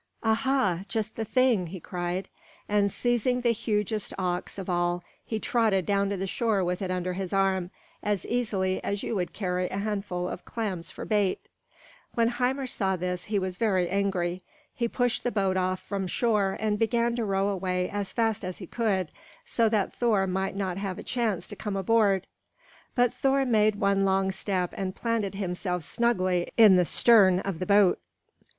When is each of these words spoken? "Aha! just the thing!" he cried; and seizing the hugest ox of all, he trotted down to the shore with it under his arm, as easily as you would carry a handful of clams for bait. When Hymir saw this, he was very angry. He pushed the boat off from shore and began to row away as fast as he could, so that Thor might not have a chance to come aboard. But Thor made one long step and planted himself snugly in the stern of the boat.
"Aha! 0.23 0.79
just 0.87 1.15
the 1.15 1.23
thing!" 1.25 1.67
he 1.67 1.79
cried; 1.79 2.27
and 2.67 2.91
seizing 2.91 3.41
the 3.41 3.51
hugest 3.51 4.15
ox 4.17 4.57
of 4.57 4.67
all, 4.67 5.03
he 5.23 5.39
trotted 5.39 5.85
down 5.85 6.09
to 6.09 6.17
the 6.17 6.25
shore 6.25 6.63
with 6.63 6.81
it 6.81 6.89
under 6.89 7.13
his 7.13 7.31
arm, 7.33 7.69
as 8.01 8.25
easily 8.25 8.83
as 8.83 9.03
you 9.03 9.13
would 9.13 9.31
carry 9.31 9.69
a 9.69 9.77
handful 9.77 10.27
of 10.27 10.43
clams 10.43 10.89
for 10.89 11.05
bait. 11.05 11.39
When 12.15 12.29
Hymir 12.31 12.65
saw 12.65 12.95
this, 12.95 13.25
he 13.25 13.37
was 13.37 13.57
very 13.57 13.87
angry. 13.89 14.41
He 14.73 14.87
pushed 14.87 15.23
the 15.23 15.31
boat 15.31 15.55
off 15.55 15.79
from 15.81 16.07
shore 16.07 16.57
and 16.59 16.79
began 16.79 17.15
to 17.17 17.23
row 17.23 17.49
away 17.49 17.87
as 17.87 18.11
fast 18.11 18.43
as 18.43 18.57
he 18.57 18.65
could, 18.65 19.11
so 19.45 19.69
that 19.69 19.93
Thor 19.93 20.25
might 20.25 20.55
not 20.55 20.77
have 20.79 20.97
a 20.97 21.03
chance 21.03 21.47
to 21.49 21.55
come 21.55 21.75
aboard. 21.77 22.25
But 22.95 23.13
Thor 23.13 23.45
made 23.45 23.75
one 23.75 24.03
long 24.03 24.31
step 24.31 24.71
and 24.75 24.95
planted 24.95 25.35
himself 25.35 25.83
snugly 25.83 26.49
in 26.57 26.75
the 26.75 26.85
stern 26.85 27.37
of 27.41 27.59
the 27.59 27.67
boat. 27.67 27.99